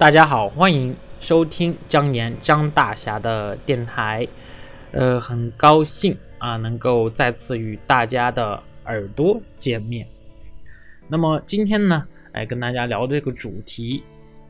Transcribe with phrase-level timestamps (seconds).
[0.00, 4.26] 大家好，欢迎收听张岩张大侠的电台。
[4.92, 10.08] 呃，很高兴啊，能够再次与大家的耳朵见面。
[11.06, 14.02] 那么今天呢，哎，跟大家聊这个主题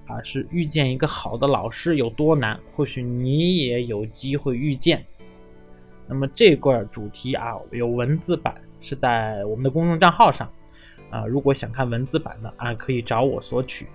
[0.07, 2.57] 啊，是遇见一个好的老师有多难？
[2.71, 5.05] 或许你也有机会遇见。
[6.07, 10.49] 那么这块主题啊，有文字版，是在我们的公众账号上
[11.11, 11.27] 啊。
[11.27, 13.89] 如果想看文字版的啊，可以找我索取。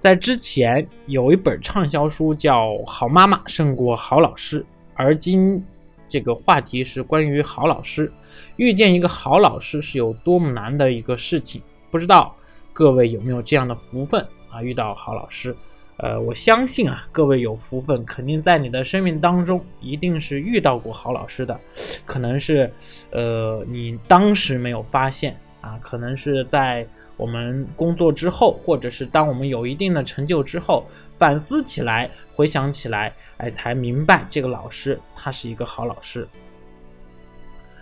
[0.00, 4.60] 在之前有一本畅销书叫《好妈妈胜过好老师》，
[4.94, 5.60] 而今
[6.08, 8.12] 这个话题是关于好老师。
[8.56, 11.60] 遇见一个好老师是有多么难的一个事情？
[11.90, 12.32] 不知道
[12.72, 14.62] 各位有没有这样的福分啊？
[14.62, 15.54] 遇到好老师，
[15.96, 21.58] 呃，我相信啊，各位有福分，肯定在你的生命当中一定是遇到过好老师的，
[22.06, 22.72] 可能是
[23.10, 26.86] 呃你当时没有发现啊，可能是在。
[27.18, 30.86] 我们工作之后，或者是当我们有一定的成就之后，
[31.18, 36.26] 反思起来、回想起来，哎，才明白这个老师他是一个好老师。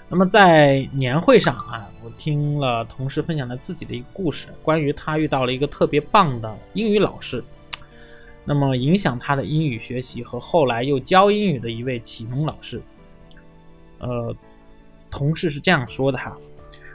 [0.08, 7.44] 那么在年会上啊，我听了同事分享了自己的一个故事，关于他遇到了一个特别棒的英语老师，
[8.44, 12.80] 那么影响他的英语学习和后来又教英语的一位启蒙老师。
[13.98, 14.34] 呃，
[15.10, 16.36] 同事是这样说的哈。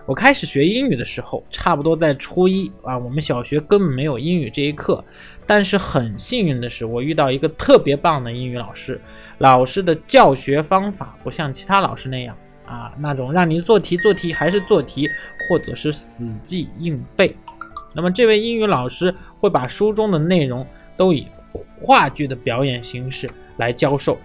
[0.06, 2.98] 我开始学英语的时候，差不多在初一啊。
[2.98, 5.04] 我们小学根本没有英语这一课，
[5.46, 9.00] 但是很幸运的是，我遇到一个特别棒的英语老师。
[9.38, 12.36] 老师的教学方法不像其他老师那样
[12.66, 15.08] 啊，那种让你做题做题还是做题，
[15.48, 17.36] 或者是死记硬背。
[17.94, 20.66] 那么这位英语老师会把书中的内容
[20.98, 21.28] 都以
[21.80, 24.18] 话剧的表演形式来教授，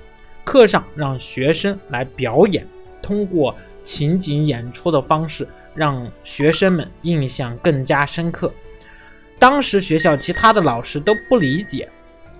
[0.42, 2.66] 课上让学生来表演，
[3.02, 3.54] 通过
[3.86, 5.48] 情景演出的方式。
[5.76, 8.50] 让学生们印象更加深刻。
[9.38, 11.86] 当时学校其他的老师都不理解，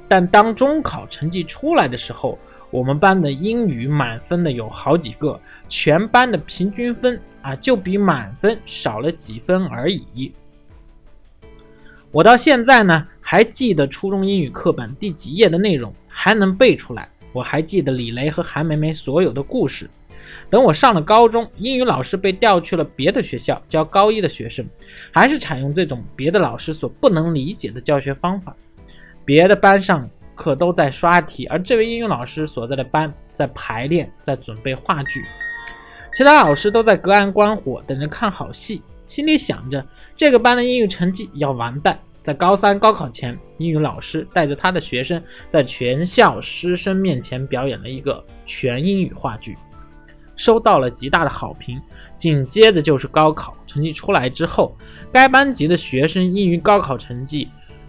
[0.08, 2.38] 但当中考成绩出来的时候，
[2.70, 10.32] 我们班的英语满分的有好几个，全班的平均分啊就比满分少了几分而已。
[12.10, 17.06] 我到现在呢还记得初中英语课本第几页的内容，还能背出来。
[17.34, 19.90] 我还记得李雷和韩梅梅所有的故事。
[20.49, 24.66] 等我上了高中，英语老师被调去了别的学校教高一的学生，
[25.12, 28.54] 还是采用这种别的老师所不能理解的教学方法。
[29.25, 35.25] 别的班上课都在刷题，而这位英语老师所在的班在排练，在准备话剧。
[36.15, 39.84] 其他老师都在隔岸观火，等着看好戏，心里想着
[40.16, 41.98] 这个班的英语成绩要完蛋。
[42.22, 49.56] 在高三高考前，英语老师带着他的学生在全校师生面前表演了一个全英语话剧。
[50.36, 51.80] 收到了极大的好评，
[52.16, 54.76] 紧接着就是高考成绩出来之后，
[55.10, 57.48] 该班级的学生英语高考成绩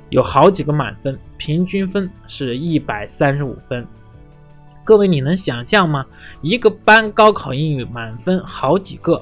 [0.10, 3.86] 有好几个满分，平均分是一百三十五分。
[4.84, 6.06] 各位，你能想象吗？
[6.42, 9.22] 一个班高考英语满分好几个，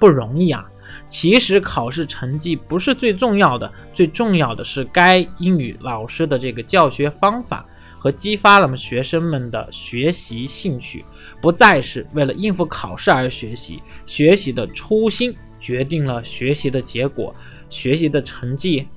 [0.00, 0.66] 不容易啊！
[1.06, 7.66] 其实考试成绩不是最重要的，最重要的是该英语老师的这个教学方法。
[8.02, 11.04] 和激发了们学生们的学习兴趣，
[11.40, 17.32] 不再是为了应付考试而学习，学习的初心决定了学习的结果，
[17.70, 18.88] 学习的成绩，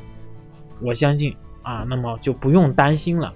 [0.81, 3.31] 我相信啊，那么就不用担心了。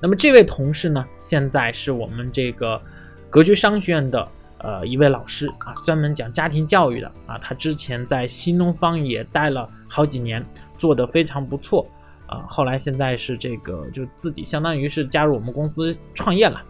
[0.00, 2.80] 那么这位同事呢，现在是我们这个
[3.28, 4.26] 格局商学院的
[4.56, 10.42] 呃一位老师啊，专门讲家庭教育的啊，他之前在新东方也待了好几年，
[10.78, 11.86] 做得非常不错。
[12.34, 16.62] 啊，后来现在是这个，就自己相当于是加入我们公司创业了。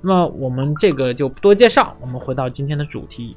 [0.00, 3.36] 那么我们这个就不多介绍，我们回到今天的主题，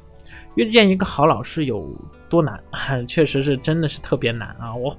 [0.56, 1.88] 遇见一个好老师有
[2.28, 2.62] 多难？
[3.06, 4.74] 确实是真的是特别难啊！
[4.74, 4.94] 我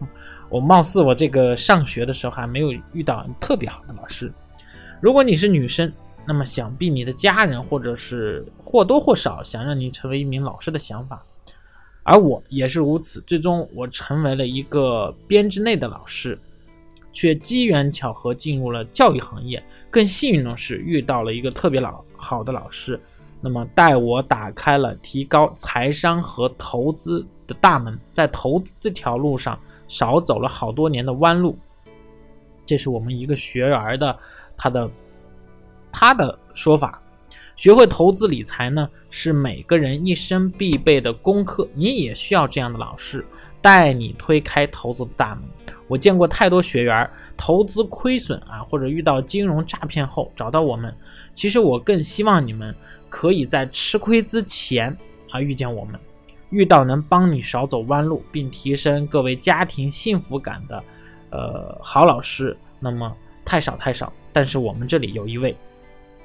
[0.50, 4.32] 我貌似我这个上学的时候还没有遇到特别好的老师。
[5.02, 5.92] 如果你是女生，
[6.26, 11.24] 那么想必你的家人或者是或多或少想让你成为一名老师的想法，
[12.04, 13.22] 而我也是如此。
[13.22, 16.40] 最终我成为了一个编制内的老师。
[17.20, 19.62] 却机缘巧合进入了教育行业，
[19.92, 22.98] 更幸运的是遇到了一个特别老好的老师，
[23.42, 31.58] 那么带我打开了提高财商和投资的大门，在投资这条路上少走了好多年的弯路。
[32.66, 34.18] 这是我们一个学员的
[34.56, 34.90] 他的
[35.92, 37.04] 他的说法。
[37.60, 43.26] 学会投资理财呢，是每个人一生必备的功课，你也需要这样的老师
[43.62, 45.44] 带你推开投资的大门。
[45.86, 50.96] 我见过太多学员投资亏损啊，或者遇到金融诈骗后找到我们。
[51.34, 52.74] 其实我更希望你们
[53.10, 54.98] 可以在吃亏之前
[55.30, 56.00] 啊遇见我们，
[56.52, 60.82] 遇到能帮你少走弯路并提升各位家庭幸福感的
[61.32, 63.14] 呃好老师，那么
[63.44, 64.14] 太少太少。
[64.32, 65.54] 但是我们这里有一位，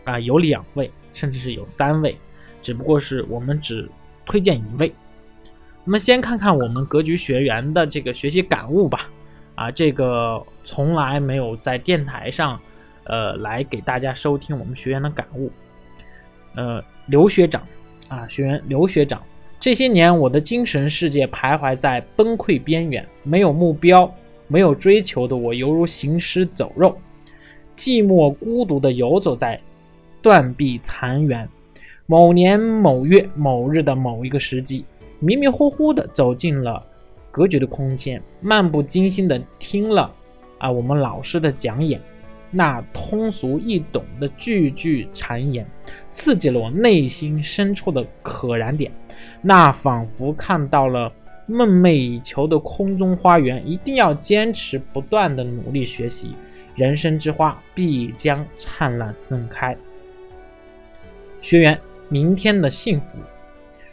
[0.05, 2.15] 啊有两位，甚至是有三位，
[2.63, 3.89] 只不过是我们只
[4.27, 4.93] 推荐一位。
[5.85, 9.11] 那么先看看我们格局学员的这个学习感悟吧。
[9.55, 12.61] 啊，这个从来没有在电台上，
[13.05, 15.49] 呃，来给大家收听我们学员的感悟。
[16.57, 17.63] 呃，刘学长，
[18.09, 19.23] 啊，学员刘学长，
[19.61, 24.13] 这些年我的精神世界徘徊在崩溃边缘，没有目标，
[24.49, 26.99] 没有追求的我，犹如行尸走肉，
[27.77, 29.61] 寂寞孤独的游走在
[30.25, 31.47] 断壁残垣。
[32.06, 34.87] 某年某月某日的某一个时机，
[35.21, 36.82] 迷迷糊糊的走进了。
[37.31, 40.11] 隔绝的空间，漫不经心地听了
[40.59, 42.00] 啊，我们老师的讲演，
[42.50, 45.67] 那通俗易懂的句句谗言，
[46.11, 48.91] 刺激了我内心深处的可燃点。
[49.43, 51.12] 那仿佛看到了
[51.47, 56.35] 梦寐以求的空中花园，一定要坚持不断的努力学习，
[56.77, 59.77] 人生之花必将灿烂盛开。
[61.44, 63.19] 学员，明天的幸福。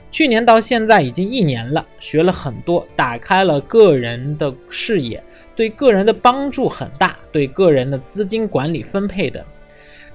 [0.09, 5.21] 去年到现在已经一年了，学了很多，打开了个人的视野，
[5.53, 9.45] 对个人的帮助很大，对个人的资金管理分配的，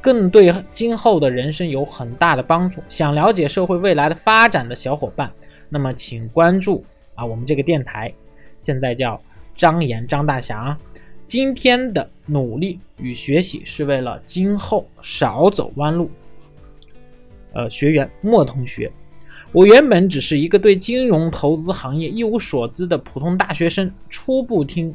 [0.01, 2.83] 更对今后的人生有很大的帮助。
[2.89, 5.31] 想了解社会未来的发展的小伙伴，
[5.69, 6.83] 那么请关注
[7.15, 8.11] 啊我们这个电台，
[8.59, 9.21] 现在叫
[9.55, 10.79] 张岩张大侠。
[11.27, 16.11] 今天的努力与学习是为了今后少走弯路。
[17.57, 18.93] 呃，学员莫同学。
[19.51, 24.95] 我原本只是一个对金融投资行业一无所知的普通大学生，初步听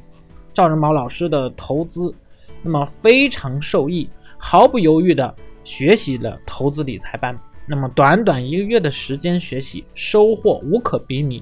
[0.53, 2.13] 赵仁宝老师的投资，
[2.61, 7.35] 那么非常受益，毫不犹豫的学习了投资理财班。
[7.65, 11.41] 那么短短一个月的时间学习，收获无可比拟。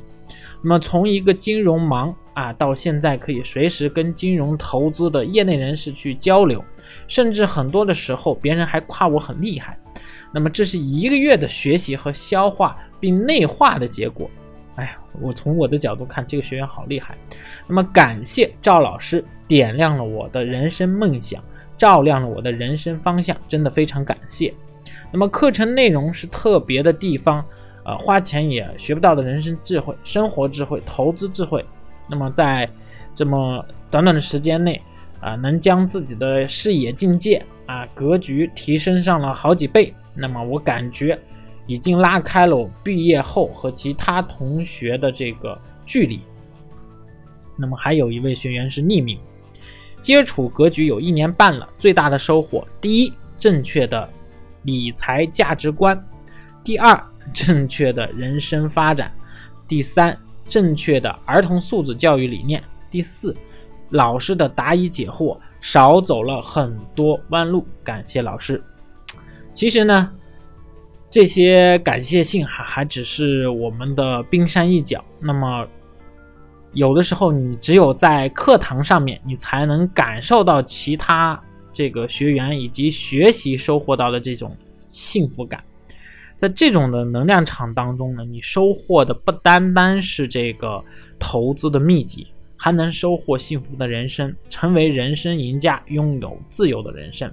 [0.61, 6.63] 那么从一个金融盲啊，到现在可以随时跟金融投资的业内人士去交流，
[7.07, 9.77] 甚至很多的时候别人还夸我很厉害。
[10.31, 14.29] 那么这是一个月的学习和消化并内化的结果。
[14.75, 17.17] 哎呀，我从我的角度看，这个学员好厉害。
[17.67, 21.43] 那么感谢赵老师点亮了我的人生梦想，
[21.77, 24.53] 照亮了我的人生方向，真的非常感谢。
[25.11, 27.43] 那么课程内容是特别的地方，
[27.83, 31.65] 呃，花钱也学不到的人生智慧、生活智慧、投资智慧。
[32.07, 32.69] 那么在
[33.13, 34.81] 这么短短的时间内，
[35.19, 39.93] 啊，能将自己的视野境界啊格局提升上了好几倍。
[40.19, 41.17] 那么我感觉
[41.65, 46.19] 已经拉开了我毕业后和其他同学的这个距离。
[47.55, 49.19] 那么还有一位学员是匿名，
[50.01, 54.09] 接触格局有一年半了，最大的收获：第一，正确的
[54.63, 55.97] 理财价值观；
[56.63, 57.01] 第二，
[57.33, 59.09] 正确的人生发展；
[59.67, 60.17] 第三，
[60.47, 63.35] 正确的儿童素质教育理念；第四，
[63.89, 67.65] 老师的答疑解惑，少走了很多弯路。
[67.83, 68.63] 感谢老师。
[69.53, 70.11] 其实呢，
[71.09, 75.03] 这些感谢信还还只是我们的冰山一角。
[75.19, 75.67] 那么，
[76.73, 81.41] 有的时候你只有在课堂上面，你才能感受到其他
[81.73, 84.55] 这个学员以及学习收获到的这种
[84.89, 85.63] 幸福感。
[86.37, 90.81] 在这种的能量场当中呢，你收获的不单单是这个
[91.19, 97.29] 投资的秘籍，还能收获幸福的人生，成为人生赢家，拥有自由的人生。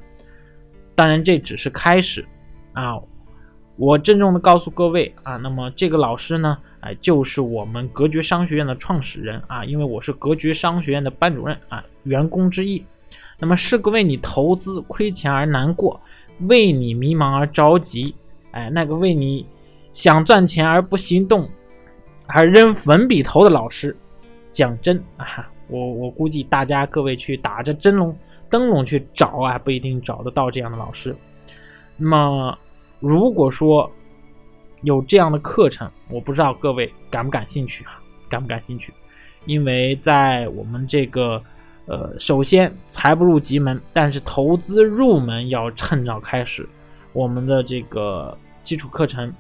[0.97, 2.27] 当然，这只是开始，
[2.73, 2.99] 啊，
[3.77, 12.83] 我郑重的告诉各位啊，那么这个老师呢，哎，就是我们格局商学院的创始人啊，因为我是格局商学院的班主任啊，员工之一。
[13.39, 16.01] 那么是个为你投资亏钱而难过，
[16.49, 18.15] 为你迷茫而着急，
[18.53, 19.47] 哎，那个为你
[19.93, 21.47] 想赚钱而不行动，
[22.27, 23.95] 而扔粉笔头的老师。
[24.51, 28.17] 讲真啊，我我估计大家各位去打着真龙。
[28.51, 31.15] 灯笼去找啊，不一定找得到这样的老师。
[31.97, 32.59] 那么，
[33.01, 33.91] 如果说
[34.83, 38.01] 有这样的课程，我不知道各位感不感兴趣啊？
[38.29, 38.93] 感不感兴趣？
[39.45, 41.43] 因为在我们这个，
[41.87, 46.69] 呃，首先财不入急门，但是投资入门要趁早开始。
[47.13, 49.33] 我们的这个基础课程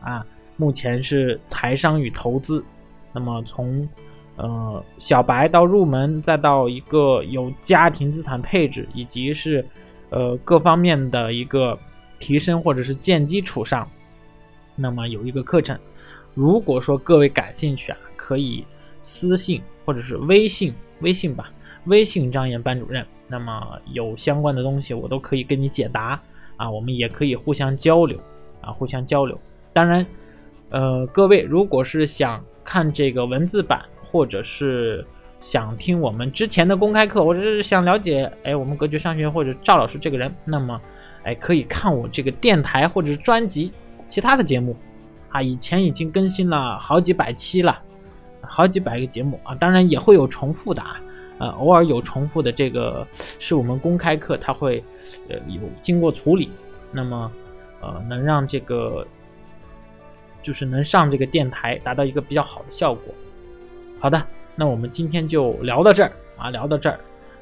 [0.00, 0.24] 啊，
[0.56, 2.64] 目前是财商与投资。
[3.12, 3.88] 那么从
[4.36, 9.66] 呃，小白到入门，再到一个有家庭资产配置，以及是，
[10.10, 11.78] 呃，各方面的一个
[12.18, 13.88] 提升或者是建基础上，
[14.74, 15.78] 那么有一个课程，
[16.34, 18.62] 如果说各位感兴趣啊，可以
[19.00, 21.50] 私信或者是微信，微信吧，
[21.86, 26.20] 微信张岩班主任，那么有相关的东西我都可以跟你解答
[26.58, 28.20] 啊，我们也可以互相交流
[28.60, 29.40] 啊，互相交流。
[29.72, 30.06] 当然，
[30.68, 33.80] 呃，各位如果是想看这个文字版。
[34.10, 35.04] 或者是
[35.38, 40.80] 想听我们之前的公开课，或者是想了解哎我们格局商学院或者赵老师这个人，那么
[41.24, 43.72] 哎可以看我这个电台或者是专辑
[44.06, 44.74] 其他的节目
[45.28, 47.82] 啊，以前已经更新了好几百期了，
[48.40, 51.00] 好几百个节目啊，当然也会有重复的啊，
[51.38, 54.82] 呃偶尔有重复的这个是我们公开课它会
[55.28, 56.50] 呃有经过处理，
[56.92, 57.30] 那么
[57.82, 59.06] 呃能让这个
[60.40, 63.12] 就是能上这个电台达到一个比较好的效果。
[63.98, 64.26] 好的。
[64.58, 66.98] 那我们今天就聊到这儿啊，聊到这儿，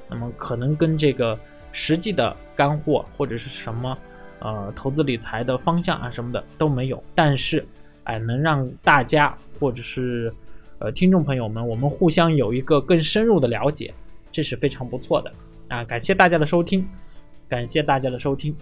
[0.09, 1.39] 那么可能跟这个
[1.71, 3.97] 实际的干货或者是什么，
[4.41, 7.65] 呃，投资理财的方向啊什么的都没有，但是，
[8.03, 10.35] 哎，能让大家或者是
[10.81, 13.95] 呃听众朋友们，我们互相有一个更深入的了解，
[14.33, 15.33] 这是非常不错的
[15.69, 15.85] 啊！
[15.85, 16.85] 感谢大家的收听，
[17.49, 18.53] 感谢大家的收听。